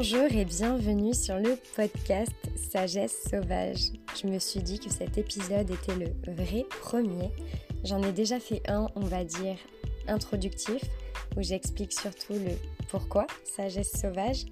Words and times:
Bonjour 0.00 0.30
et 0.30 0.44
bienvenue 0.44 1.12
sur 1.12 1.40
le 1.40 1.58
podcast 1.74 2.30
Sagesse 2.70 3.16
Sauvage. 3.28 3.90
Je 4.14 4.28
me 4.28 4.38
suis 4.38 4.60
dit 4.60 4.78
que 4.78 4.90
cet 4.90 5.18
épisode 5.18 5.68
était 5.72 5.96
le 5.96 6.32
vrai 6.34 6.64
premier. 6.82 7.32
J'en 7.82 8.00
ai 8.04 8.12
déjà 8.12 8.38
fait 8.38 8.62
un, 8.70 8.86
on 8.94 9.00
va 9.00 9.24
dire, 9.24 9.56
introductif, 10.06 10.80
où 11.36 11.42
j'explique 11.42 11.92
surtout 11.92 12.34
le 12.34 12.52
pourquoi 12.88 13.26
Sagesse 13.42 13.90
Sauvage. 13.90 14.44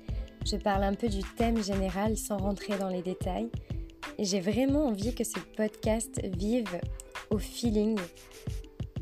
Je 0.45 0.57
parle 0.57 0.83
un 0.83 0.95
peu 0.95 1.09
du 1.09 1.21
thème 1.37 1.63
général 1.63 2.17
sans 2.17 2.39
rentrer 2.39 2.77
dans 2.77 2.89
les 2.89 3.03
détails. 3.03 3.49
J'ai 4.19 4.41
vraiment 4.41 4.87
envie 4.87 5.15
que 5.15 5.23
ce 5.23 5.39
podcast 5.57 6.21
vive 6.25 6.81
au 7.31 7.39
feeling. 7.39 7.97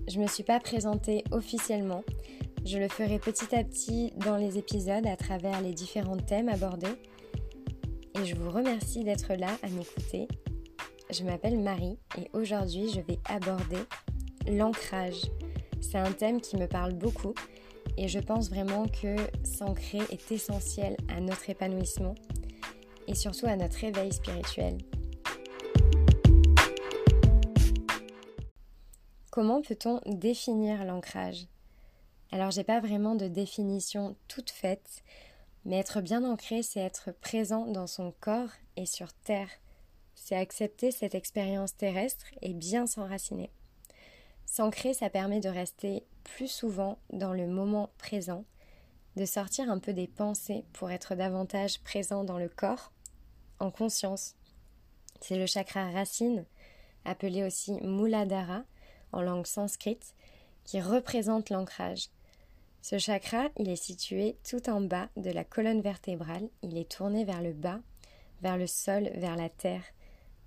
Je 0.08 0.20
me 0.20 0.26
suis 0.26 0.44
pas 0.44 0.60
présentée 0.60 1.24
officiellement. 1.30 2.04
Je 2.64 2.78
le 2.78 2.88
ferai 2.88 3.18
petit 3.18 3.54
à 3.54 3.62
petit 3.62 4.10
dans 4.16 4.38
les 4.38 4.56
épisodes 4.56 5.06
à 5.06 5.16
travers 5.16 5.60
les 5.60 5.74
différents 5.74 6.16
thèmes 6.16 6.48
abordés. 6.48 6.96
Et 8.18 8.24
je 8.24 8.34
vous 8.34 8.50
remercie 8.50 9.04
d'être 9.04 9.34
là 9.34 9.50
à 9.62 9.68
m'écouter. 9.68 10.28
Je 11.10 11.24
m'appelle 11.24 11.58
Marie 11.58 11.98
et 12.16 12.30
aujourd'hui 12.32 12.88
je 12.88 13.00
vais 13.02 13.18
aborder 13.28 13.76
l'ancrage. 14.48 15.20
C'est 15.82 15.98
un 15.98 16.10
thème 16.12 16.40
qui 16.40 16.56
me 16.56 16.66
parle 16.66 16.94
beaucoup 16.94 17.34
et 17.98 18.08
je 18.08 18.18
pense 18.18 18.48
vraiment 18.48 18.86
que 18.88 19.14
s'ancrer 19.44 20.00
est 20.10 20.32
essentiel 20.32 20.96
à 21.14 21.20
notre 21.20 21.50
épanouissement 21.50 22.14
et 23.06 23.14
surtout 23.14 23.46
à 23.46 23.56
notre 23.56 23.84
éveil 23.84 24.10
spirituel. 24.10 24.78
Comment 29.30 29.60
peut-on 29.60 30.00
définir 30.06 30.82
l'ancrage? 30.86 31.46
Alors 32.34 32.50
j'ai 32.50 32.64
pas 32.64 32.80
vraiment 32.80 33.14
de 33.14 33.28
définition 33.28 34.16
toute 34.26 34.50
faite, 34.50 35.04
mais 35.64 35.78
être 35.78 36.00
bien 36.00 36.24
ancré, 36.24 36.64
c'est 36.64 36.80
être 36.80 37.12
présent 37.12 37.64
dans 37.66 37.86
son 37.86 38.12
corps 38.18 38.50
et 38.76 38.86
sur 38.86 39.12
terre. 39.12 39.48
C'est 40.16 40.34
accepter 40.34 40.90
cette 40.90 41.14
expérience 41.14 41.76
terrestre 41.76 42.26
et 42.42 42.52
bien 42.52 42.88
s'enraciner. 42.88 43.52
S'ancrer, 44.46 44.94
ça 44.94 45.10
permet 45.10 45.38
de 45.38 45.48
rester 45.48 46.04
plus 46.24 46.50
souvent 46.50 46.98
dans 47.12 47.32
le 47.32 47.46
moment 47.46 47.90
présent, 47.98 48.44
de 49.14 49.26
sortir 49.26 49.70
un 49.70 49.78
peu 49.78 49.92
des 49.92 50.08
pensées 50.08 50.64
pour 50.72 50.90
être 50.90 51.14
davantage 51.14 51.82
présent 51.82 52.24
dans 52.24 52.38
le 52.38 52.48
corps, 52.48 52.90
en 53.60 53.70
conscience. 53.70 54.34
C'est 55.20 55.38
le 55.38 55.46
chakra 55.46 55.88
racine, 55.92 56.46
appelé 57.04 57.44
aussi 57.44 57.74
Muladhara 57.82 58.64
en 59.12 59.22
langue 59.22 59.46
sanskrite, 59.46 60.16
qui 60.64 60.80
représente 60.80 61.50
l'ancrage. 61.50 62.08
Ce 62.84 62.98
chakra, 62.98 63.48
il 63.56 63.70
est 63.70 63.82
situé 63.82 64.36
tout 64.46 64.68
en 64.68 64.82
bas 64.82 65.08
de 65.16 65.30
la 65.30 65.42
colonne 65.42 65.80
vertébrale, 65.80 66.50
il 66.60 66.76
est 66.76 66.90
tourné 66.90 67.24
vers 67.24 67.40
le 67.40 67.54
bas, 67.54 67.80
vers 68.42 68.58
le 68.58 68.66
sol, 68.66 69.08
vers 69.14 69.36
la 69.36 69.48
terre. 69.48 69.84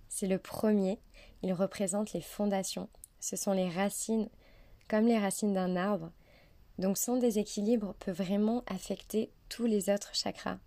C'est 0.08 0.28
le 0.28 0.38
premier, 0.38 1.00
il 1.42 1.52
représente 1.52 2.14
les 2.14 2.22
fondations, 2.22 2.90
ce 3.20 3.36
sont 3.36 3.54
les 3.54 3.68
racines, 3.68 4.30
comme 4.88 5.08
les 5.08 5.18
racines 5.18 5.56
d'un 5.56 5.76
arbre, 5.76 6.12
donc 6.78 7.00
son 7.00 7.18
déséquilibre 7.18 7.96
peut 7.98 8.12
vraiment 8.12 8.62
affecter 8.68 9.32
tous 9.50 9.66
les 9.66 9.90
autres 9.90 10.14
chakras. 10.14 10.60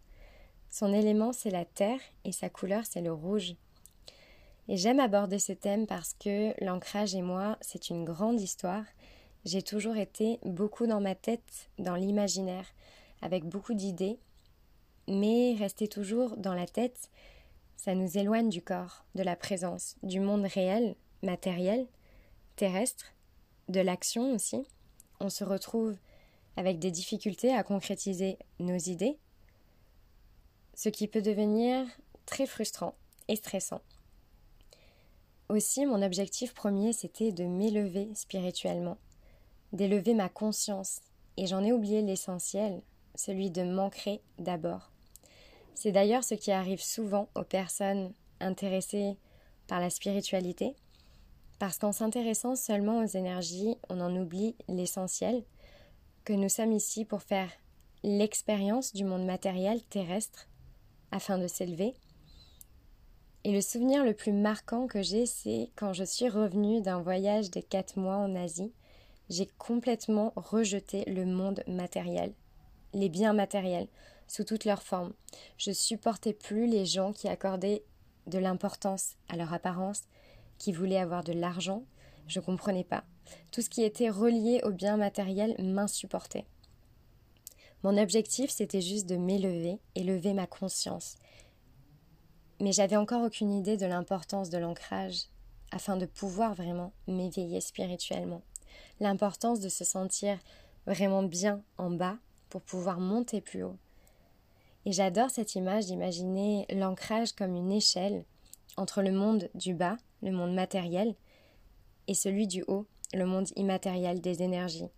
Son 0.71 0.93
élément, 0.93 1.33
c'est 1.33 1.51
la 1.51 1.65
terre 1.65 2.01
et 2.25 2.33
sa 2.33 2.49
couleur, 2.51 2.83
c'est 2.85 3.01
le 3.01 3.13
rouge. 3.13 3.55
Et 4.67 4.77
j'aime 4.77 4.99
aborder 4.99 5.39
ce 5.39 5.53
thème 5.53 5.87
parce 5.87 6.15
que 6.15 6.53
l'ancrage 6.65 7.15
et 7.15 7.23
moi, 7.23 7.59
c'est 7.61 7.91
une 7.91 8.05
grande 8.05 8.41
histoire 8.41 8.83
j'ai 9.45 9.63
toujours 9.63 9.97
été 9.97 10.39
beaucoup 10.45 10.87
dans 10.87 11.01
ma 11.01 11.15
tête, 11.15 11.71
dans 11.79 11.95
l'imaginaire, 11.95 12.67
avec 13.23 13.45
beaucoup 13.45 13.75
d'idées, 13.75 14.19
mais 15.09 15.55
rester 15.59 15.89
toujours 15.89 16.37
dans 16.37 16.55
la 16.55 16.67
tête, 16.67 17.11
ça 17.77 17.95
nous 17.95 18.19
éloigne 18.19 18.51
du 18.51 18.63
corps, 18.63 19.05
de 19.15 19.23
la 19.23 19.37
présence, 19.37 19.97
du 20.03 20.21
monde 20.21 20.45
réel, 20.45 20.95
matériel, 21.23 21.87
terrestre, 22.57 23.15
de 23.69 23.81
l'action 23.81 24.35
aussi. 24.35 24.67
On 25.21 25.31
se 25.31 25.45
retrouve 25.45 25.97
avec 26.57 26.79
des 26.79 26.91
difficultés 26.91 27.55
à 27.55 27.63
concrétiser 27.63 28.39
nos 28.59 28.77
idées, 28.77 29.19
ce 30.75 30.89
qui 30.89 31.09
peut 31.09 31.23
devenir 31.23 31.87
très 32.27 32.47
frustrant 32.47 32.95
et 33.29 33.37
stressant. 33.37 33.81
Aussi, 35.49 35.85
mon 35.87 36.03
objectif 36.03 36.55
premier, 36.55 36.93
c'était 36.93 37.33
de 37.33 37.45
m'élever 37.45 38.09
spirituellement, 38.15 38.99
d'élever 39.73 40.15
ma 40.15 40.29
conscience, 40.29 41.01
et 41.37 41.47
j'en 41.47 41.65
ai 41.65 41.73
oublié 41.73 42.03
l'essentiel, 42.03 42.83
celui 43.15 43.51
de 43.51 43.63
m'ancrer 43.63 44.21
d'abord. 44.39 44.91
C'est 45.75 45.93
d'ailleurs 45.93 46.25
ce 46.25 46.35
qui 46.35 46.53
arrive 46.53 46.83
souvent 46.83 47.29
aux 47.35 47.45
personnes 47.45 48.13
intéressées 48.41 49.17
par 49.67 49.81
la 49.81 49.91
spiritualité, 49.91 50.75
parce 51.59 51.79
qu'en 51.79 51.93
s'intéressant 51.93 52.57
seulement 52.57 53.01
aux 53.01 53.07
énergies, 53.07 53.77
on 53.89 54.01
en 54.01 54.15
oublie 54.17 54.57
l'essentiel, 54.69 55.45
que 56.25 56.33
nous 56.33 56.49
sommes 56.49 56.73
ici 56.73 57.05
pour 57.05 57.23
faire 57.23 57.51
l'expérience 58.03 58.93
du 58.93 59.05
monde 59.05 59.25
matériel 59.25 59.83
terrestre 59.85 60.49
afin 61.13 61.39
de 61.39 61.47
s'élever. 61.47 61.95
Et 63.45 63.53
le 63.53 63.61
souvenir 63.61 64.05
le 64.05 64.15
plus 64.15 64.33
marquant 64.33 64.87
que 64.87 65.03
j'ai, 65.03 65.25
c'est 65.27 65.71
quand 65.77 65.93
je 65.93 66.05
suis 66.05 66.29
revenue 66.29 66.83
d'un 66.83 67.01
voyage 67.01 67.51
de 67.51 67.61
quatre 67.61 67.99
mois 67.99 68.17
en 68.17 68.35
Asie 68.35 68.73
j'ai 69.31 69.47
complètement 69.59 70.33
rejeté 70.35 71.05
le 71.05 71.25
monde 71.25 71.63
matériel, 71.69 72.35
les 72.93 73.09
biens 73.09 73.33
matériels, 73.33 73.87
sous 74.27 74.45
toutes 74.45 74.65
leurs 74.65 74.83
formes. 74.83 75.13
Je 75.57 75.71
supportais 75.71 76.33
plus 76.33 76.67
les 76.67 76.85
gens 76.85 77.13
qui 77.13 77.29
accordaient 77.29 77.85
de 78.27 78.39
l'importance 78.39 79.15
à 79.29 79.37
leur 79.37 79.55
apparence, 79.55 80.03
qui 80.59 80.73
voulaient 80.73 80.99
avoir 80.99 81.23
de 81.23 81.33
l'argent. 81.33 81.85
Je 82.27 82.41
comprenais 82.41 82.85
pas. 82.85 83.05
Tout 83.53 83.63
ce 83.63 83.71
qui 83.71 83.85
était 83.85 84.11
relié 84.11 84.61
aux 84.65 84.73
biens 84.73 84.97
matériels 84.97 85.55
m'insupportait. 85.63 86.47
Mon 87.85 87.97
objectif, 87.97 88.51
c'était 88.51 88.83
juste 88.83 89.09
de 89.09 89.17
m'élever, 89.17 89.79
élever 89.95 90.35
ma 90.35 90.47
conscience. 90.47 91.17
Mais 92.61 92.73
j'avais 92.73 92.97
encore 92.97 93.23
aucune 93.23 93.53
idée 93.53 93.77
de 93.77 93.87
l'importance 93.87 94.51
de 94.51 94.59
l'ancrage 94.59 95.29
afin 95.71 95.97
de 95.97 96.05
pouvoir 96.05 96.55
vraiment 96.55 96.93
m'éveiller 97.07 97.61
spirituellement 97.61 98.43
l'importance 99.01 99.61
de 99.61 99.69
se 99.69 99.85
sentir 99.85 100.39
vraiment 100.87 101.23
bien 101.23 101.63
en 101.79 101.91
bas 101.91 102.17
pour 102.49 102.63
pouvoir 102.63 103.01
monter 103.01 103.41
plus 103.41 103.63
haut. 103.63 103.77
Et 104.87 104.93
j'adore 104.93 105.31
cette 105.31 105.55
image 105.55 105.87
d'imaginer 105.87 106.67
l'ancrage 106.71 107.33
comme 107.33 107.55
une 107.55 107.73
échelle 107.73 108.25
entre 108.77 109.03
le 109.03 109.13
monde 109.13 109.51
du 109.55 109.75
bas, 109.75 109.97
le 110.23 110.33
monde 110.33 110.55
matériel, 110.55 111.15
et 112.09 112.15
celui 112.15 112.47
du 112.47 112.65
haut, 112.67 112.87
le 113.13 113.27
monde 113.27 113.49
immatériel 113.57 114.21
des 114.21 114.43
énergies. 114.43 114.89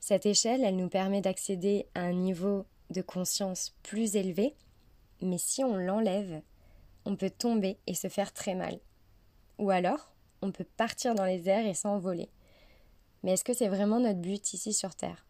Cette 0.00 0.26
échelle, 0.26 0.64
elle 0.64 0.76
nous 0.76 0.88
permet 0.88 1.20
d'accéder 1.20 1.86
à 1.94 2.00
un 2.00 2.12
niveau 2.12 2.64
de 2.90 3.02
conscience 3.02 3.74
plus 3.82 4.16
élevé, 4.16 4.54
mais 5.20 5.38
si 5.38 5.62
on 5.64 5.76
l'enlève, 5.76 6.42
on 7.04 7.16
peut 7.16 7.30
tomber 7.30 7.78
et 7.86 7.94
se 7.94 8.08
faire 8.08 8.32
très 8.32 8.54
mal. 8.54 8.78
Ou 9.58 9.70
alors, 9.70 10.12
on 10.42 10.52
peut 10.52 10.66
partir 10.76 11.14
dans 11.14 11.24
les 11.24 11.48
airs 11.48 11.66
et 11.66 11.74
s'envoler. 11.74 12.28
Mais 13.22 13.32
est-ce 13.32 13.44
que 13.44 13.54
c'est 13.54 13.68
vraiment 13.68 14.00
notre 14.00 14.20
but 14.20 14.52
ici 14.52 14.72
sur 14.72 14.94
Terre? 14.94 15.26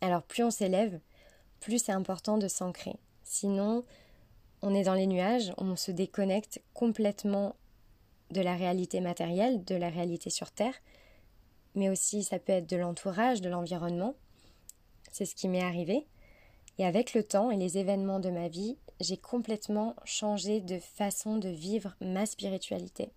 Alors 0.00 0.22
plus 0.22 0.42
on 0.42 0.50
s'élève, 0.50 1.00
plus 1.60 1.84
c'est 1.84 1.92
important 1.92 2.38
de 2.38 2.48
s'ancrer. 2.48 2.96
Sinon, 3.22 3.84
on 4.62 4.74
est 4.74 4.84
dans 4.84 4.94
les 4.94 5.06
nuages, 5.06 5.52
on 5.58 5.76
se 5.76 5.90
déconnecte 5.90 6.60
complètement 6.74 7.56
de 8.30 8.40
la 8.40 8.56
réalité 8.56 9.00
matérielle, 9.00 9.64
de 9.64 9.74
la 9.74 9.90
réalité 9.90 10.30
sur 10.30 10.50
Terre, 10.50 10.74
mais 11.74 11.88
aussi 11.88 12.22
ça 12.22 12.38
peut 12.38 12.52
être 12.52 12.68
de 12.68 12.76
l'entourage, 12.76 13.40
de 13.40 13.48
l'environnement. 13.48 14.14
C'est 15.10 15.24
ce 15.24 15.34
qui 15.34 15.48
m'est 15.48 15.62
arrivé. 15.62 16.06
Et 16.78 16.86
avec 16.86 17.12
le 17.14 17.22
temps 17.22 17.50
et 17.50 17.56
les 17.56 17.78
événements 17.78 18.20
de 18.20 18.30
ma 18.30 18.48
vie, 18.48 18.78
j'ai 19.00 19.18
complètement 19.18 19.94
changé 20.04 20.60
de 20.60 20.78
façon 20.78 21.36
de 21.36 21.48
vivre 21.48 21.94
ma 22.00 22.24
spiritualité. 22.24 23.12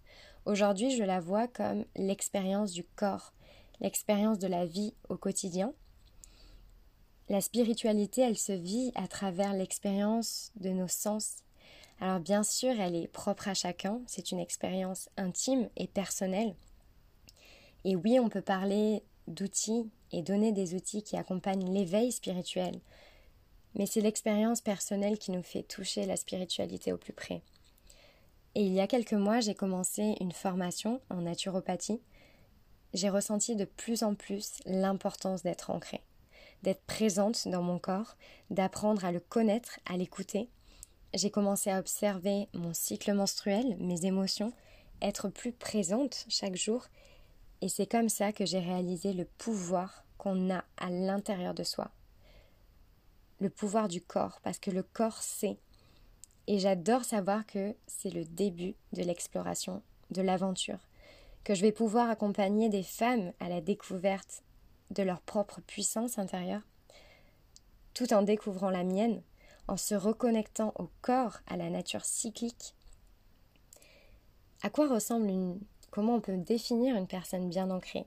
Aujourd'hui, 0.46 0.96
je 0.96 1.04
la 1.04 1.20
vois 1.20 1.48
comme 1.48 1.86
l'expérience 1.96 2.72
du 2.72 2.84
corps, 2.84 3.34
l'expérience 3.82 4.38
de 4.38 4.46
la 4.46 4.68
vie 4.68 4.94
au 5.10 5.18
quotidien. 5.18 5.74
La 7.30 7.42
spiritualité, 7.42 8.22
elle 8.22 8.38
se 8.38 8.52
vit 8.52 8.92
à 8.94 9.08
travers 9.08 9.54
l'expérience 9.54 10.52
de 10.58 10.70
nos 10.70 10.88
sens. 10.88 11.38
Alors 12.00 12.20
bien 12.20 12.44
sûr, 12.44 12.80
elle 12.80 12.96
est 12.96 13.08
propre 13.08 13.48
à 13.48 13.56
chacun, 13.56 14.02
c'est 14.06 14.32
une 14.32 14.40
expérience 14.40 15.10
intime 15.18 15.68
et 15.78 15.88
personnelle. 15.88 16.54
Et 17.84 17.96
oui, 17.96 18.20
on 18.20 18.30
peut 18.30 18.42
parler 18.42 19.02
d'outils 19.28 19.90
et 20.12 20.22
donner 20.22 20.52
des 20.52 20.76
outils 20.76 21.02
qui 21.02 21.18
accompagnent 21.18 21.74
l'éveil 21.74 22.12
spirituel, 22.12 22.80
mais 23.74 23.88
c'est 23.88 24.02
l'expérience 24.02 24.62
personnelle 24.62 25.18
qui 25.18 25.32
nous 25.32 25.44
fait 25.44 25.64
toucher 25.64 26.06
la 26.06 26.18
spiritualité 26.18 26.94
au 26.94 26.98
plus 26.98 27.14
près. 27.14 27.42
Et 28.56 28.62
il 28.62 28.74
y 28.74 28.80
a 28.80 28.88
quelques 28.88 29.14
mois, 29.14 29.42
j'ai 29.42 29.56
commencé 29.56 30.16
une 30.20 30.32
formation 30.32 31.02
en 31.10 31.22
naturopathie 31.22 32.02
j'ai 32.96 33.10
ressenti 33.10 33.56
de 33.56 33.66
plus 33.66 34.04
en 34.04 34.16
plus 34.16 34.60
l'importance 34.66 35.44
d'être 35.44 35.70
ancré. 35.70 36.02
d'être 36.64 36.86
présente 36.86 37.48
dans 37.48 37.62
mon 37.62 37.78
corps, 37.78 38.16
d'apprendre 38.50 39.06
à 39.06 39.12
le 39.12 39.20
connaître, 39.20 39.80
à 39.86 39.98
l'écouter. 39.98 40.50
J'ai 41.14 41.30
commencé 41.30 41.70
à 41.70 41.78
observer 41.78 42.48
mon 42.54 42.74
cycle 42.74 43.14
menstruel, 43.14 43.78
mes 43.80 44.08
émotions, 44.08 44.52
être 45.00 45.30
plus 45.30 45.52
présente 45.52 46.26
chaque 46.28 46.56
jour, 46.56 46.88
et 47.62 47.70
c'est 47.70 47.86
comme 47.86 48.10
ça 48.10 48.32
que 48.32 48.48
j'ai 48.48 48.58
réalisé 48.58 49.14
le 49.14 49.26
pouvoir 49.26 50.06
qu'on 50.18 50.50
a 50.50 50.64
à 50.78 50.90
l'intérieur 50.90 51.54
de 51.54 51.64
soi. 51.64 51.92
Le 53.40 53.52
pouvoir 53.52 53.88
du 53.88 54.02
corps, 54.02 54.40
parce 54.42 54.58
que 54.58 54.72
le 54.72 54.82
corps 54.82 55.22
sait. 55.22 55.60
Et 56.48 56.60
j'adore 56.60 57.04
savoir 57.04 57.46
que 57.46 57.76
c'est 57.88 58.12
le 58.12 58.24
début 58.24 58.76
de 58.94 59.02
l'exploration, 59.02 59.82
de 60.12 60.22
l'aventure, 60.22 60.80
que 61.44 61.56
je 61.56 61.62
vais 61.62 61.72
pouvoir 61.72 62.10
accompagner 62.10 62.70
des 62.70 62.84
femmes 62.84 63.34
à 63.40 63.50
la 63.50 63.62
découverte 63.62 64.44
de 64.92 65.04
leur 65.04 65.22
propre 65.22 65.62
puissance 65.62 66.20
intérieure, 66.20 66.62
tout 67.94 68.14
en 68.14 68.22
découvrant 68.22 68.70
la 68.70 68.84
mienne, 68.84 69.22
en 69.68 69.78
se 69.78 69.96
reconnectant 69.96 70.74
au 70.78 70.90
corps, 71.02 71.40
à 71.48 71.58
la 71.58 71.70
nature 71.70 72.06
cyclique. 72.06 72.76
À 74.62 74.70
quoi 74.70 74.88
ressemble 74.88 75.28
une... 75.30 75.60
Comment 75.90 76.16
on 76.16 76.22
peut 76.22 76.38
définir 76.38 76.96
une 76.96 77.08
personne 77.08 77.50
bien 77.50 77.72
ancrée? 77.72 78.06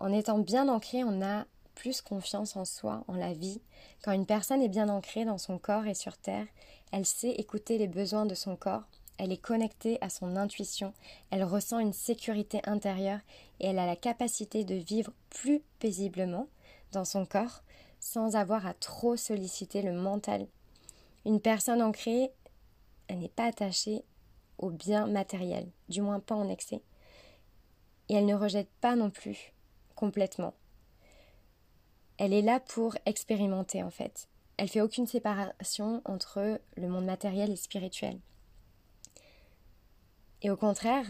En 0.00 0.12
étant 0.12 0.38
bien 0.38 0.68
ancrée, 0.68 1.02
on 1.02 1.22
a 1.22 1.46
plus 1.78 2.02
confiance 2.02 2.56
en 2.56 2.64
soi, 2.64 3.04
en 3.06 3.14
la 3.14 3.32
vie. 3.32 3.60
Quand 4.02 4.10
une 4.10 4.26
personne 4.26 4.62
est 4.62 4.68
bien 4.68 4.88
ancrée 4.88 5.24
dans 5.24 5.38
son 5.38 5.58
corps 5.58 5.86
et 5.86 5.94
sur 5.94 6.18
Terre, 6.18 6.46
elle 6.90 7.06
sait 7.06 7.30
écouter 7.30 7.78
les 7.78 7.86
besoins 7.86 8.26
de 8.26 8.34
son 8.34 8.56
corps, 8.56 8.82
elle 9.16 9.30
est 9.30 9.40
connectée 9.40 9.96
à 10.00 10.10
son 10.10 10.34
intuition, 10.34 10.92
elle 11.30 11.44
ressent 11.44 11.78
une 11.78 11.92
sécurité 11.92 12.60
intérieure 12.64 13.20
et 13.60 13.68
elle 13.68 13.78
a 13.78 13.86
la 13.86 13.94
capacité 13.94 14.64
de 14.64 14.74
vivre 14.74 15.12
plus 15.30 15.62
paisiblement 15.78 16.48
dans 16.90 17.04
son 17.04 17.24
corps 17.24 17.62
sans 18.00 18.34
avoir 18.34 18.66
à 18.66 18.74
trop 18.74 19.16
solliciter 19.16 19.80
le 19.82 19.92
mental. 19.92 20.48
Une 21.26 21.40
personne 21.40 21.82
ancrée, 21.82 22.32
elle 23.06 23.20
n'est 23.20 23.28
pas 23.28 23.46
attachée 23.46 24.02
au 24.58 24.70
bien 24.70 25.06
matériel, 25.06 25.68
du 25.88 26.00
moins 26.00 26.18
pas 26.18 26.34
en 26.34 26.48
excès. 26.48 26.82
Et 28.08 28.14
elle 28.14 28.26
ne 28.26 28.34
rejette 28.34 28.70
pas 28.80 28.96
non 28.96 29.10
plus 29.10 29.52
complètement. 29.94 30.54
Elle 32.18 32.32
est 32.32 32.42
là 32.42 32.60
pour 32.60 32.96
expérimenter 33.06 33.82
en 33.82 33.90
fait. 33.90 34.28
Elle 34.56 34.68
fait 34.68 34.80
aucune 34.80 35.06
séparation 35.06 36.02
entre 36.04 36.60
le 36.76 36.88
monde 36.88 37.04
matériel 37.04 37.50
et 37.50 37.56
spirituel. 37.56 38.18
Et 40.42 40.50
au 40.50 40.56
contraire, 40.56 41.06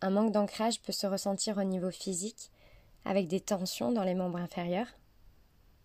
un 0.00 0.10
manque 0.10 0.32
d'ancrage 0.32 0.80
peut 0.80 0.92
se 0.92 1.06
ressentir 1.06 1.58
au 1.58 1.64
niveau 1.64 1.90
physique, 1.90 2.50
avec 3.04 3.28
des 3.28 3.40
tensions 3.40 3.92
dans 3.92 4.04
les 4.04 4.14
membres 4.14 4.38
inférieurs. 4.38 4.88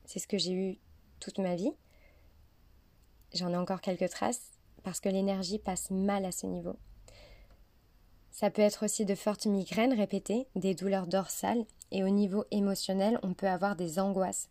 C'est 0.06 0.20
ce 0.20 0.28
que 0.28 0.38
j'ai 0.38 0.54
eu 0.54 0.78
toute 1.20 1.40
ma 1.40 1.56
vie. 1.56 1.74
J'en 3.34 3.52
ai 3.52 3.58
encore 3.58 3.82
quelques 3.82 4.10
traces 4.10 4.52
parce 4.84 5.00
que 5.00 5.10
l'énergie 5.10 5.60
passe 5.60 5.90
mal 5.92 6.26
à 6.26 6.32
ce 6.32 6.46
niveau. 6.46 6.78
Ça 8.36 8.50
peut 8.50 8.62
être 8.62 8.84
aussi 8.84 9.06
de 9.06 9.16
fortes 9.16 9.46
migraines 9.46 9.94
répétées, 9.94 10.46
des 10.58 10.76
douleurs 10.76 11.08
dorsales, 11.08 11.64
et 11.92 12.04
au 12.04 12.10
niveau 12.10 12.44
émotionnel, 12.52 13.18
on 13.24 13.34
peut 13.34 13.48
avoir 13.48 13.78
des 13.78 13.98
angoisses, 13.98 14.50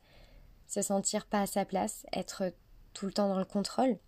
se 0.68 0.80
sentir 0.80 1.26
pas 1.26 1.42
à 1.42 1.46
sa 1.46 1.66
place, 1.66 2.06
être 2.14 2.44
tout 2.94 3.04
le 3.04 3.12
temps 3.12 3.28
dans 3.28 3.38
le 3.38 3.44
contrôle, 3.44 3.98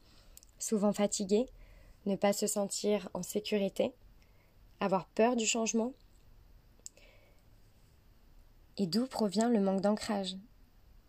souvent 0.58 0.94
fatigué, 0.94 1.44
ne 2.06 2.17
pas 2.17 2.32
se 2.32 2.46
sentir 2.46 3.11
en 3.12 3.23
sécurité, 3.23 3.93
avoir 4.81 5.05
peur 5.08 5.37
du 5.37 5.44
changement. 5.44 5.93
Et 8.78 8.87
d'où 8.87 9.06
provient 9.06 9.50
le 9.50 9.61
manque 9.61 9.82
d'ancrage? 9.82 10.38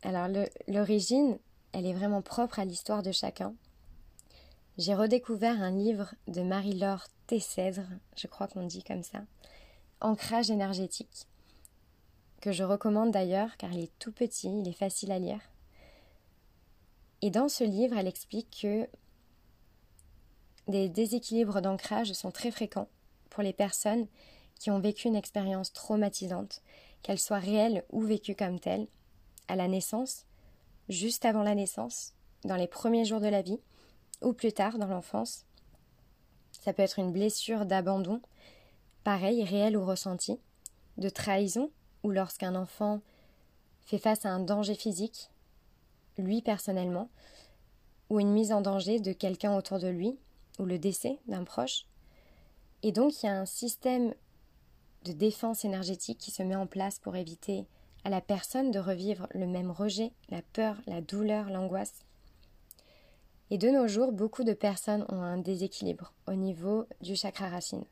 Alors 0.03 0.27
l'origine, 0.67 1.39
elle 1.71 1.85
est 1.85 1.93
vraiment 1.93 2.21
propre 2.21 2.59
à 2.59 2.65
l'histoire 2.65 3.01
de 3.01 3.13
chacun. 3.13 3.55
J'ai 4.77 4.93
redécouvert 4.93 5.61
un 5.61 5.71
livre 5.71 6.13
de 6.27 6.41
Marie-Laure 6.41 7.07
Tessèdre, 7.27 7.87
je 8.15 8.27
crois 8.27 8.47
qu'on 8.47 8.65
dit 8.65 8.83
comme 8.83 9.03
ça, 9.03 9.19
Ancrage 9.99 10.49
énergétique, 10.51 11.27
que 12.41 12.51
je 12.51 12.63
recommande 12.63 13.11
d'ailleurs 13.11 13.57
car 13.57 13.73
il 13.73 13.83
est 13.83 13.99
tout 13.99 14.11
petit, 14.11 14.47
il 14.47 14.67
est 14.67 14.73
facile 14.73 15.11
à 15.11 15.19
lire. 15.19 15.41
Et 17.21 17.31
dans 17.31 17.49
ce 17.49 17.63
livre, 17.63 17.97
elle 17.97 18.07
explique 18.07 18.59
que 18.61 18.87
des 20.67 20.87
déséquilibres 20.87 21.61
d'ancrage 21.61 22.13
sont 22.13 22.31
très 22.31 22.51
fréquents 22.51 22.89
pour 23.29 23.41
les 23.41 23.53
personnes 23.53 24.07
qui 24.59 24.69
ont 24.71 24.79
vécu 24.79 25.07
une 25.07 25.15
expérience 25.15 25.73
traumatisante, 25.73 26.61
qu'elle 27.01 27.19
soit 27.19 27.39
réelle 27.39 27.83
ou 27.89 28.01
vécue 28.01 28.35
comme 28.35 28.59
telle, 28.59 28.87
à 29.47 29.55
la 29.55 29.67
naissance, 29.67 30.25
juste 30.89 31.25
avant 31.25 31.43
la 31.43 31.55
naissance, 31.55 32.13
dans 32.43 32.55
les 32.55 32.67
premiers 32.67 33.05
jours 33.05 33.19
de 33.19 33.27
la 33.27 33.41
vie, 33.41 33.59
ou 34.21 34.33
plus 34.33 34.53
tard 34.53 34.77
dans 34.77 34.87
l'enfance. 34.87 35.46
Ça 36.67 36.73
peut 36.73 36.83
être 36.83 36.99
une 36.99 37.13
blessure 37.13 37.65
d'abandon, 37.65 38.19
pareil, 39.05 39.41
réelle 39.45 39.77
ou 39.77 39.85
ressentie, 39.85 40.37
de 40.97 41.07
trahison, 41.07 41.71
ou 42.03 42.11
lorsqu'un 42.11 42.55
enfant 42.55 42.99
fait 43.85 43.97
face 43.97 44.25
à 44.25 44.31
un 44.31 44.41
danger 44.41 44.75
physique, 44.75 45.29
lui 46.17 46.41
personnellement, 46.41 47.09
ou 48.09 48.19
une 48.19 48.33
mise 48.33 48.51
en 48.51 48.59
danger 48.59 48.99
de 48.99 49.13
quelqu'un 49.13 49.55
autour 49.55 49.79
de 49.79 49.87
lui, 49.87 50.19
ou 50.59 50.65
le 50.65 50.77
décès 50.77 51.19
d'un 51.29 51.45
proche. 51.45 51.85
Et 52.83 52.91
donc 52.91 53.23
il 53.23 53.27
y 53.27 53.29
a 53.29 53.39
un 53.39 53.45
système 53.45 54.13
de 55.05 55.13
défense 55.13 55.63
énergétique 55.63 56.17
qui 56.17 56.31
se 56.31 56.43
met 56.43 56.57
en 56.57 56.67
place 56.67 56.99
pour 56.99 57.15
éviter 57.15 57.65
à 58.03 58.09
la 58.09 58.19
personne 58.19 58.71
de 58.71 58.79
revivre 58.79 59.27
le 59.33 59.47
même 59.47 59.71
rejet, 59.71 60.11
la 60.27 60.41
peur, 60.41 60.75
la 60.85 60.99
douleur, 60.99 61.49
l'angoisse. 61.49 62.03
Et 63.49 63.57
de 63.57 63.69
nos 63.69 63.87
jours, 63.87 64.11
beaucoup 64.11 64.43
de 64.43 64.53
personnes 64.53 65.05
ont 65.09 65.21
un 65.21 65.37
déséquilibre 65.37 66.13
au 66.27 66.33
niveau 66.33 66.85
du 67.01 67.15
chakra 67.15 67.47
racine, 67.47 67.85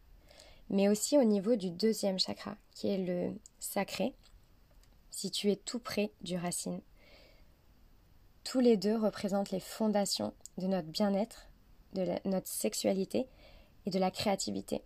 mais 0.69 0.89
aussi 0.89 1.17
au 1.17 1.23
niveau 1.23 1.55
du 1.55 1.71
deuxième 1.71 2.19
chakra, 2.19 2.57
qui 2.71 2.89
est 2.89 2.97
le 2.97 3.33
sacré, 3.59 4.13
situé 5.11 5.55
tout 5.55 5.79
près 5.79 6.11
du 6.21 6.35
racine. 6.35 6.81
Tous 8.43 8.59
les 8.59 8.75
deux 8.75 8.97
représentent 8.97 9.51
les 9.51 9.61
fondations 9.61 10.33
de 10.57 10.67
notre 10.67 10.89
bien-être, 10.89 11.47
de 11.93 12.05
notre 12.25 12.47
sexualité 12.47 13.27
et 13.85 13.89
de 13.89 13.99
la 13.99 14.11
créativité. 14.11 14.83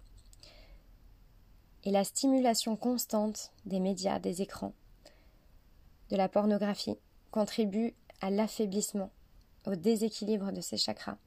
Et 1.84 1.92
la 1.92 2.04
stimulation 2.04 2.76
constante 2.76 3.52
des 3.66 3.80
médias, 3.80 4.20
des 4.20 4.42
écrans, 4.42 4.74
de 6.10 6.16
la 6.16 6.30
pornographie 6.30 6.98
contribue 7.32 7.96
à 8.22 8.30
l'affaiblissement, 8.30 9.12
au 9.66 9.76
déséquilibre 9.76 10.52
de 10.52 10.62
ces 10.62 10.78
chakras. 10.78 11.18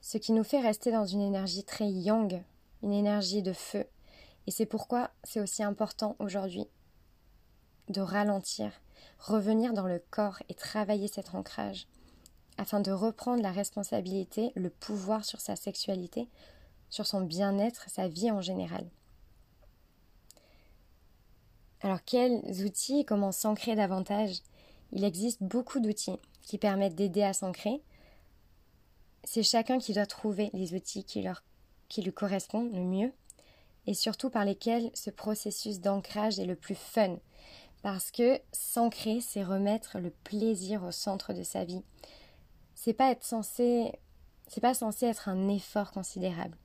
Ce 0.00 0.18
qui 0.18 0.32
nous 0.32 0.44
fait 0.44 0.60
rester 0.60 0.92
dans 0.92 1.06
une 1.06 1.22
énergie 1.22 1.64
très 1.64 1.90
yang, 1.90 2.42
une 2.82 2.92
énergie 2.92 3.42
de 3.42 3.52
feu. 3.52 3.86
Et 4.46 4.50
c'est 4.50 4.66
pourquoi 4.66 5.10
c'est 5.22 5.40
aussi 5.40 5.62
important 5.62 6.16
aujourd'hui 6.18 6.66
de 7.88 8.00
ralentir, 8.00 8.72
revenir 9.18 9.72
dans 9.72 9.86
le 9.86 10.02
corps 10.10 10.42
et 10.48 10.54
travailler 10.54 11.08
cet 11.08 11.34
ancrage 11.34 11.86
afin 12.56 12.80
de 12.80 12.92
reprendre 12.92 13.42
la 13.42 13.50
responsabilité, 13.50 14.52
le 14.54 14.70
pouvoir 14.70 15.24
sur 15.24 15.40
sa 15.40 15.56
sexualité, 15.56 16.28
sur 16.88 17.06
son 17.06 17.22
bien-être, 17.22 17.90
sa 17.90 18.06
vie 18.06 18.30
en 18.30 18.40
général. 18.40 18.88
Alors 21.80 22.04
quels 22.04 22.64
outils 22.64 23.00
et 23.00 23.04
comment 23.04 23.32
s'ancrer 23.32 23.74
davantage? 23.74 24.42
Il 24.92 25.04
existe 25.04 25.42
beaucoup 25.42 25.80
d'outils 25.80 26.20
qui 26.44 26.58
permettent 26.58 26.94
d'aider 26.94 27.22
à 27.22 27.32
s'ancrer. 27.32 27.82
C'est 29.24 29.42
chacun 29.42 29.78
qui 29.78 29.92
doit 29.92 30.06
trouver 30.06 30.50
les 30.52 30.74
outils 30.74 31.04
qui, 31.04 31.22
leur, 31.22 31.42
qui 31.88 32.02
lui 32.02 32.12
correspondent 32.12 32.72
le 32.72 32.82
mieux 32.82 33.12
et 33.86 33.94
surtout 33.94 34.30
par 34.30 34.44
lesquels 34.44 34.90
ce 34.94 35.10
processus 35.10 35.80
d'ancrage 35.80 36.38
est 36.38 36.46
le 36.46 36.56
plus 36.56 36.74
fun. 36.74 37.16
Parce 37.82 38.10
que 38.10 38.40
s'ancrer, 38.52 39.20
c'est 39.20 39.44
remettre 39.44 39.98
le 39.98 40.10
plaisir 40.10 40.84
au 40.84 40.90
centre 40.90 41.32
de 41.34 41.42
sa 41.42 41.64
vie. 41.64 41.82
C'est 42.74 42.94
pas 42.94 43.10
être 43.10 43.24
censé 43.24 43.92
c'est 44.48 44.60
pas 44.60 44.74
censé 44.74 45.06
être 45.06 45.28
un 45.28 45.48
effort 45.48 45.90
considérable. 45.90 46.56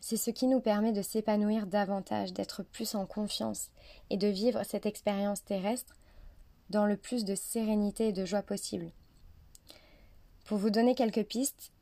C'est 0.00 0.16
ce 0.16 0.30
qui 0.30 0.46
nous 0.46 0.60
permet 0.60 0.92
de 0.92 1.02
s'épanouir 1.02 1.66
davantage, 1.66 2.32
d'être 2.32 2.62
plus 2.62 2.94
en 2.94 3.06
confiance 3.06 3.70
et 4.08 4.16
de 4.16 4.28
vivre 4.28 4.62
cette 4.62 4.86
expérience 4.86 5.44
terrestre 5.44 5.96
dans 6.70 6.86
le 6.86 6.96
plus 6.96 7.24
de 7.24 7.34
sérénité 7.34 8.08
et 8.08 8.12
de 8.12 8.24
joie 8.24 8.42
possible. 8.42 8.90
Pour 10.44 10.58
vous 10.58 10.70
donner 10.70 10.94
quelques 10.94 11.24
pistes, 11.24 11.72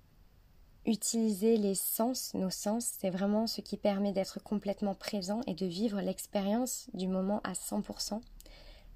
utiliser 0.86 1.56
les 1.56 1.74
sens, 1.74 2.34
nos 2.34 2.50
sens, 2.50 2.92
c'est 2.98 3.10
vraiment 3.10 3.46
ce 3.46 3.60
qui 3.60 3.76
permet 3.76 4.12
d'être 4.12 4.42
complètement 4.42 4.94
présent 4.94 5.40
et 5.46 5.54
de 5.54 5.66
vivre 5.66 6.00
l'expérience 6.00 6.88
du 6.94 7.06
moment 7.06 7.40
à 7.44 7.52
100%. 7.52 8.20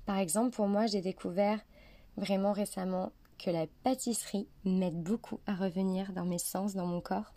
Par 0.06 0.18
exemple, 0.18 0.54
pour 0.54 0.68
moi, 0.68 0.86
j'ai 0.86 1.00
découvert 1.00 1.60
vraiment 2.16 2.52
récemment 2.52 3.12
que 3.38 3.50
la 3.50 3.66
pâtisserie 3.84 4.48
m'aide 4.64 5.02
beaucoup 5.02 5.40
à 5.46 5.54
revenir 5.54 6.12
dans 6.12 6.24
mes 6.24 6.38
sens, 6.38 6.74
dans 6.74 6.86
mon 6.86 7.00
corps. 7.00 7.32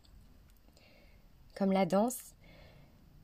Comme 1.56 1.72
la 1.72 1.86
danse, 1.86 2.34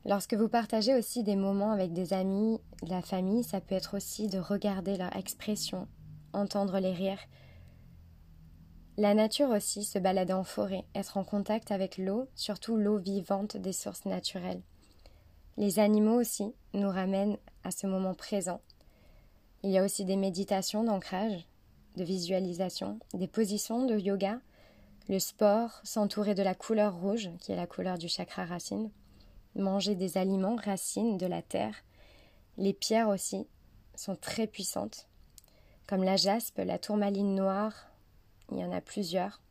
Lorsque 0.08 0.36
vous 0.36 0.48
partagez 0.48 0.96
aussi 0.96 1.22
des 1.22 1.36
moments 1.36 1.72
avec 1.72 1.92
des 1.92 2.14
amis, 2.14 2.62
la 2.88 3.02
famille, 3.02 3.44
ça 3.44 3.60
peut 3.60 3.76
être 3.76 3.98
aussi 3.98 4.30
de 4.30 4.40
regarder 4.40 4.96
leur 4.96 5.14
expression, 5.18 5.86
entendre 6.32 6.80
les 6.80 6.94
rires. 6.94 7.20
La 8.96 9.14
nature 9.14 9.50
aussi, 9.50 9.84
se 9.84 10.00
balader 10.00 10.32
en 10.32 10.46
forêt, 10.46 10.86
être 10.96 11.18
en 11.18 11.26
contact 11.26 11.72
avec 11.72 11.98
l'eau, 11.98 12.30
surtout 12.36 12.78
l'eau 12.78 13.00
vivante 13.00 13.58
des 13.58 13.74
sources 13.74 14.06
naturelles. 14.06 14.62
Les 15.58 15.78
animaux 15.78 16.22
aussi 16.22 16.56
nous 16.74 16.90
ramènent 16.90 17.38
à 17.66 17.72
ce 17.72 17.86
moment 17.86 18.14
présent. 18.14 18.62
Il 19.62 19.72
y 19.72 19.78
a 19.78 19.84
aussi 19.84 20.06
des 20.06 20.16
méditations 20.16 20.86
d'ancrage, 20.86 21.46
de 21.98 22.06
visualisation, 22.06 22.98
des 23.14 23.28
positions 23.28 23.86
de 23.86 23.98
yoga, 23.98 24.40
le 25.10 25.20
sport, 25.20 25.82
s'entourer 25.84 26.34
de 26.34 26.44
la 26.44 26.56
couleur 26.56 26.96
rouge, 26.96 27.30
qui 27.42 27.52
est 27.52 27.58
la 27.58 27.68
couleur 27.68 27.98
du 27.98 28.08
chakra 28.08 28.46
racine, 28.46 28.90
manger 29.58 29.96
des 29.96 30.18
aliments 30.18 30.56
racines 30.56 31.18
de 31.18 31.26
la 31.26 31.42
terre. 31.42 31.84
Les 32.58 32.74
pierres 32.74 33.10
aussi 33.10 33.48
sont 33.96 34.16
très 34.16 34.48
puissantes, 34.48 35.08
comme 35.88 36.04
la 36.04 36.18
jaspe, 36.18 36.60
la 36.64 36.80
tourmaline 36.80 37.36
noire, 37.36 37.74
il 38.52 38.60
y 38.60 38.64
en 38.64 38.72
a 38.72 38.82
plusieurs. 38.82 39.42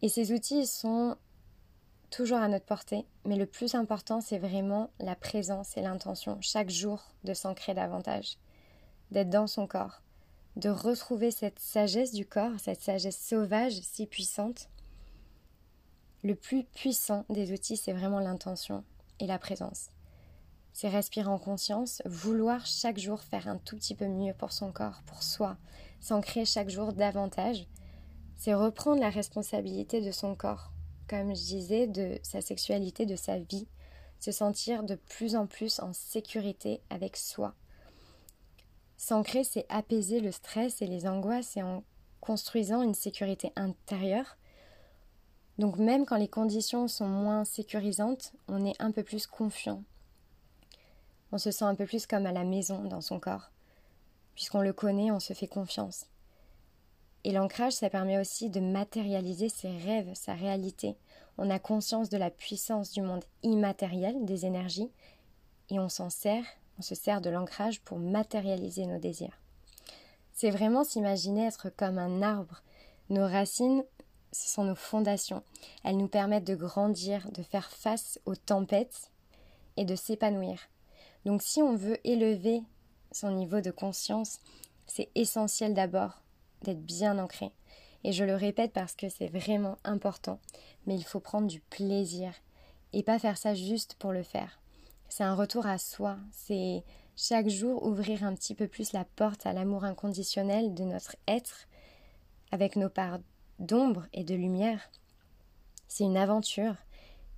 Et 0.00 0.08
ces 0.08 0.32
outils 0.32 0.66
sont 0.66 1.16
toujours 2.10 2.38
à 2.38 2.48
notre 2.48 2.66
portée, 2.66 3.06
mais 3.24 3.36
le 3.36 3.46
plus 3.46 3.74
important, 3.74 4.20
c'est 4.20 4.38
vraiment 4.38 4.90
la 4.98 5.14
présence 5.14 5.76
et 5.76 5.82
l'intention, 5.82 6.38
chaque 6.40 6.70
jour, 6.70 7.02
de 7.24 7.34
s'ancrer 7.34 7.72
davantage, 7.72 8.36
d'être 9.10 9.30
dans 9.30 9.46
son 9.46 9.66
corps, 9.66 10.02
de 10.56 10.68
retrouver 10.68 11.30
cette 11.30 11.58
sagesse 11.58 12.12
du 12.12 12.26
corps, 12.26 12.58
cette 12.58 12.82
sagesse 12.82 13.18
sauvage 13.18 13.80
si 13.80 14.06
puissante. 14.06 14.68
Le 16.24 16.34
plus 16.34 16.64
puissant 16.64 17.24
des 17.30 17.52
outils, 17.52 17.76
c'est 17.76 17.92
vraiment 17.92 18.20
l'intention 18.20 18.84
et 19.18 19.26
la 19.26 19.38
présence. 19.38 19.88
C'est 20.72 20.88
respirer 20.88 21.28
en 21.28 21.38
conscience, 21.38 22.00
vouloir 22.04 22.64
chaque 22.64 22.98
jour 22.98 23.20
faire 23.20 23.48
un 23.48 23.58
tout 23.58 23.76
petit 23.76 23.94
peu 23.94 24.06
mieux 24.06 24.32
pour 24.32 24.52
son 24.52 24.72
corps, 24.72 25.02
pour 25.06 25.22
soi, 25.22 25.56
s'ancrer 26.00 26.44
chaque 26.44 26.70
jour 26.70 26.92
davantage. 26.92 27.66
C'est 28.36 28.54
reprendre 28.54 29.00
la 29.00 29.10
responsabilité 29.10 30.00
de 30.00 30.12
son 30.12 30.34
corps, 30.34 30.72
comme 31.08 31.34
je 31.34 31.42
disais, 31.42 31.86
de 31.86 32.18
sa 32.22 32.40
sexualité, 32.40 33.04
de 33.04 33.16
sa 33.16 33.38
vie, 33.38 33.66
se 34.20 34.30
sentir 34.30 34.84
de 34.84 34.94
plus 34.94 35.34
en 35.34 35.46
plus 35.46 35.80
en 35.80 35.92
sécurité 35.92 36.80
avec 36.88 37.16
soi. 37.16 37.54
S'ancrer, 38.96 39.42
c'est 39.42 39.66
apaiser 39.68 40.20
le 40.20 40.30
stress 40.30 40.80
et 40.80 40.86
les 40.86 41.08
angoisses 41.08 41.56
et 41.56 41.62
en 41.62 41.82
construisant 42.20 42.82
une 42.82 42.94
sécurité 42.94 43.52
intérieure. 43.56 44.36
Donc 45.62 45.76
même 45.76 46.06
quand 46.06 46.16
les 46.16 46.26
conditions 46.26 46.88
sont 46.88 47.06
moins 47.06 47.44
sécurisantes, 47.44 48.32
on 48.48 48.66
est 48.66 48.74
un 48.82 48.90
peu 48.90 49.04
plus 49.04 49.28
confiant. 49.28 49.84
On 51.30 51.38
se 51.38 51.52
sent 51.52 51.64
un 51.64 51.76
peu 51.76 51.86
plus 51.86 52.04
comme 52.04 52.26
à 52.26 52.32
la 52.32 52.42
maison 52.42 52.82
dans 52.82 53.00
son 53.00 53.20
corps. 53.20 53.52
Puisqu'on 54.34 54.60
le 54.60 54.72
connaît, 54.72 55.12
on 55.12 55.20
se 55.20 55.34
fait 55.34 55.46
confiance. 55.46 56.06
Et 57.22 57.30
l'ancrage, 57.30 57.74
ça 57.74 57.90
permet 57.90 58.18
aussi 58.18 58.50
de 58.50 58.58
matérialiser 58.58 59.48
ses 59.48 59.70
rêves, 59.70 60.10
sa 60.14 60.34
réalité. 60.34 60.96
On 61.38 61.48
a 61.48 61.60
conscience 61.60 62.08
de 62.08 62.18
la 62.18 62.30
puissance 62.30 62.90
du 62.90 63.00
monde 63.00 63.24
immatériel, 63.44 64.24
des 64.24 64.46
énergies, 64.46 64.90
et 65.70 65.78
on 65.78 65.88
s'en 65.88 66.10
sert, 66.10 66.44
on 66.80 66.82
se 66.82 66.96
sert 66.96 67.20
de 67.20 67.30
l'ancrage 67.30 67.82
pour 67.82 68.00
matérialiser 68.00 68.86
nos 68.86 68.98
désirs. 68.98 69.38
C'est 70.32 70.50
vraiment 70.50 70.82
s'imaginer 70.82 71.46
être 71.46 71.70
comme 71.70 71.98
un 71.98 72.20
arbre. 72.20 72.64
Nos 73.10 73.28
racines, 73.28 73.84
ce 74.32 74.48
sont 74.48 74.64
nos 74.64 74.74
fondations. 74.74 75.42
Elles 75.84 75.96
nous 75.96 76.08
permettent 76.08 76.46
de 76.46 76.56
grandir, 76.56 77.30
de 77.32 77.42
faire 77.42 77.70
face 77.70 78.18
aux 78.24 78.34
tempêtes 78.34 79.10
et 79.76 79.84
de 79.84 79.94
s'épanouir. 79.94 80.58
Donc 81.24 81.42
si 81.42 81.62
on 81.62 81.76
veut 81.76 81.98
élever 82.06 82.62
son 83.12 83.30
niveau 83.30 83.60
de 83.60 83.70
conscience, 83.70 84.40
c'est 84.86 85.10
essentiel 85.14 85.74
d'abord 85.74 86.22
d'être 86.62 86.82
bien 86.82 87.18
ancré. 87.18 87.52
Et 88.04 88.12
je 88.12 88.24
le 88.24 88.34
répète 88.34 88.72
parce 88.72 88.94
que 88.96 89.08
c'est 89.08 89.28
vraiment 89.28 89.78
important, 89.84 90.40
mais 90.86 90.96
il 90.96 91.04
faut 91.04 91.20
prendre 91.20 91.46
du 91.46 91.60
plaisir 91.60 92.32
et 92.92 93.02
pas 93.02 93.18
faire 93.18 93.38
ça 93.38 93.54
juste 93.54 93.94
pour 93.94 94.12
le 94.12 94.22
faire. 94.22 94.60
C'est 95.08 95.24
un 95.24 95.34
retour 95.34 95.66
à 95.66 95.78
soi, 95.78 96.16
c'est 96.32 96.82
chaque 97.16 97.48
jour 97.48 97.82
ouvrir 97.84 98.24
un 98.24 98.34
petit 98.34 98.54
peu 98.54 98.66
plus 98.66 98.92
la 98.92 99.04
porte 99.04 99.46
à 99.46 99.52
l'amour 99.52 99.84
inconditionnel 99.84 100.74
de 100.74 100.84
notre 100.84 101.16
être 101.28 101.68
avec 102.50 102.76
nos 102.76 102.88
parts 102.88 103.18
d'ombre 103.58 104.06
et 104.12 104.24
de 104.24 104.34
lumière. 104.34 104.90
C'est 105.88 106.04
une 106.04 106.16
aventure 106.16 106.76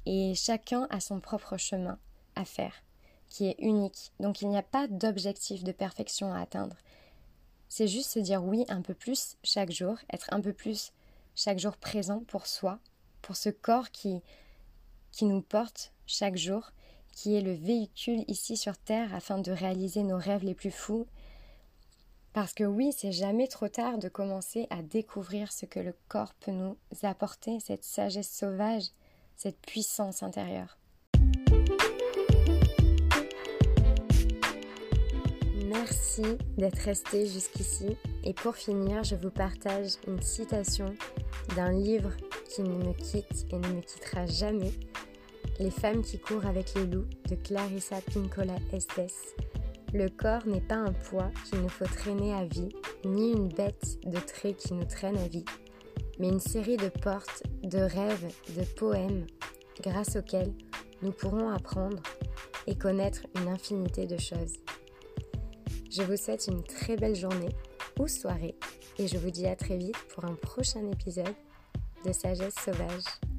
et 0.06 0.35
chacun 0.35 0.87
a 0.90 1.00
son 1.00 1.21
propre 1.21 1.56
chemin 1.56 1.99
à 2.37 2.44
faire 2.44 2.85
qui 3.35 3.47
est 3.47 3.56
unique. 3.59 4.12
Donc 4.21 4.42
il 4.42 4.49
n'y 4.49 4.56
a 4.56 4.62
pas 4.62 4.87
d'objectif 4.87 5.64
de 5.64 5.73
perfection 5.73 6.33
à 6.33 6.40
atteindre. 6.40 6.76
C'est 7.68 7.88
juste 7.88 8.11
se 8.11 8.21
dire 8.21 8.44
oui 8.44 8.64
un 8.68 8.80
peu 8.80 8.94
plus 8.94 9.37
chaque 9.42 9.73
jour, 9.73 9.97
être 10.12 10.28
un 10.33 10.40
peu 10.40 10.52
plus 10.52 10.92
chaque 11.35 11.59
jour 11.59 11.76
présent 11.76 12.21
pour 12.28 12.47
soi, 12.47 12.78
pour 13.23 13.35
ce 13.35 13.49
corps 13.49 13.90
qui, 13.90 14.23
qui 15.11 15.25
nous 15.25 15.42
porte 15.42 15.92
chaque 16.06 16.37
jour, 16.37 16.71
qui 17.12 17.35
est 17.35 17.40
le 17.40 17.54
véhicule 17.54 18.25
ici 18.28 18.56
sur 18.56 18.78
Terre 18.78 19.12
afin 19.14 19.38
de 19.38 19.50
réaliser 19.50 20.04
nos 20.04 20.18
rêves 20.18 20.44
les 20.44 20.54
plus 20.54 20.71
fous. 20.71 21.09
Parce 22.34 22.52
que 22.52 22.64
oui, 22.64 22.92
c'est 22.92 23.12
jamais 23.12 23.46
trop 23.46 23.68
tard 23.68 23.96
de 23.96 24.08
commencer 24.08 24.66
à 24.68 24.82
découvrir 24.82 25.52
ce 25.52 25.66
que 25.66 25.78
le 25.78 25.94
corps 26.08 26.34
peut 26.34 26.50
nous 26.50 26.76
apporter, 27.04 27.60
cette 27.60 27.84
sagesse 27.84 28.28
sauvage, 28.28 28.86
cette 29.36 29.60
puissance 29.60 30.24
intérieure. 30.24 30.76
Merci 35.68 36.24
d'être 36.58 36.78
resté 36.78 37.26
jusqu'ici 37.26 37.96
et 38.24 38.34
pour 38.34 38.56
finir, 38.56 39.04
je 39.04 39.14
vous 39.14 39.30
partage 39.30 39.92
une 40.08 40.20
citation 40.20 40.92
d'un 41.54 41.70
livre 41.70 42.10
qui 42.52 42.62
ne 42.62 42.84
me 42.84 42.92
quitte 42.94 43.46
et 43.52 43.58
ne 43.58 43.68
me 43.68 43.80
quittera 43.80 44.26
jamais, 44.26 44.72
Les 45.60 45.70
femmes 45.70 46.02
qui 46.02 46.18
courent 46.18 46.46
avec 46.46 46.74
les 46.74 46.86
loups 46.86 47.06
de 47.28 47.36
Clarissa 47.36 48.00
Pinkola 48.12 48.56
Estes. 48.72 49.36
Le 49.94 50.08
corps 50.08 50.44
n'est 50.44 50.60
pas 50.60 50.74
un 50.74 50.92
poids 50.92 51.30
qu'il 51.44 51.62
nous 51.62 51.68
faut 51.68 51.84
traîner 51.84 52.34
à 52.34 52.44
vie, 52.44 52.68
ni 53.04 53.30
une 53.30 53.46
bête 53.46 54.00
de 54.04 54.18
trait 54.18 54.54
qui 54.54 54.74
nous 54.74 54.86
traîne 54.86 55.16
à 55.16 55.28
vie, 55.28 55.44
mais 56.18 56.30
une 56.30 56.40
série 56.40 56.76
de 56.76 56.88
portes, 56.88 57.44
de 57.62 57.78
rêves, 57.78 58.34
de 58.56 58.64
poèmes, 58.74 59.24
grâce 59.84 60.16
auxquels 60.16 60.52
nous 61.02 61.12
pourrons 61.12 61.48
apprendre 61.48 62.02
et 62.66 62.74
connaître 62.74 63.20
une 63.36 63.46
infinité 63.46 64.08
de 64.08 64.16
choses. 64.16 64.56
Je 65.92 66.02
vous 66.02 66.16
souhaite 66.16 66.48
une 66.48 66.64
très 66.64 66.96
belle 66.96 67.14
journée 67.14 67.54
ou 68.00 68.08
soirée 68.08 68.56
et 68.98 69.06
je 69.06 69.16
vous 69.16 69.30
dis 69.30 69.46
à 69.46 69.54
très 69.54 69.76
vite 69.76 69.96
pour 70.12 70.24
un 70.24 70.34
prochain 70.34 70.90
épisode 70.90 71.36
de 72.04 72.10
Sagesse 72.10 72.56
Sauvage. 72.56 73.33